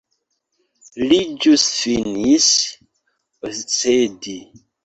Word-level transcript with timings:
Li 1.11 1.19
ĵus 1.43 1.67
finis 1.81 2.49
oscedi. 3.51 4.39